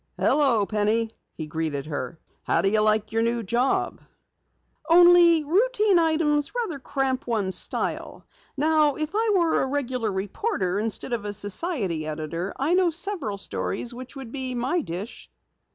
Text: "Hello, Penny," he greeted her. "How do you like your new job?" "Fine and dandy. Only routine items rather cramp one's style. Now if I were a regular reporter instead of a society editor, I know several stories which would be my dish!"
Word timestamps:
"Hello, 0.17 0.65
Penny," 0.65 1.11
he 1.35 1.45
greeted 1.45 1.85
her. 1.85 2.17
"How 2.41 2.63
do 2.63 2.69
you 2.69 2.79
like 2.81 3.11
your 3.11 3.21
new 3.21 3.43
job?" 3.43 3.99
"Fine 4.87 4.97
and 4.97 5.05
dandy. 5.05 5.09
Only 5.09 5.43
routine 5.43 5.99
items 5.99 6.55
rather 6.55 6.79
cramp 6.79 7.27
one's 7.27 7.55
style. 7.55 8.25
Now 8.57 8.95
if 8.95 9.11
I 9.13 9.29
were 9.35 9.61
a 9.61 9.67
regular 9.67 10.11
reporter 10.11 10.79
instead 10.79 11.13
of 11.13 11.23
a 11.23 11.33
society 11.33 12.07
editor, 12.07 12.51
I 12.57 12.73
know 12.73 12.89
several 12.89 13.37
stories 13.37 13.93
which 13.93 14.15
would 14.15 14.31
be 14.31 14.55
my 14.55 14.81
dish!" 14.81 15.29